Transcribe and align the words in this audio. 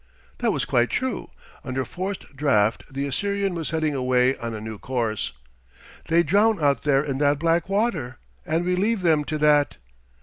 That 0.39 0.51
was 0.51 0.65
quite 0.65 0.89
true: 0.89 1.29
under 1.63 1.85
forced 1.85 2.35
draught 2.35 2.85
the 2.91 3.05
Assyrian 3.05 3.53
was 3.53 3.69
heading 3.69 3.93
away 3.93 4.35
on 4.37 4.55
a 4.55 4.59
new 4.59 4.79
course. 4.79 5.33
"They 6.07 6.23
drown 6.23 6.59
out 6.59 6.81
there 6.81 7.03
in 7.03 7.19
that 7.19 7.37
black 7.37 7.69
water 7.69 8.17
and 8.43 8.65
we 8.65 8.75
leave 8.75 9.01
them 9.03 9.23
to 9.25 9.37
that!" 9.37 9.77